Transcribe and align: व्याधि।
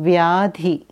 व्याधि। 0.00 0.86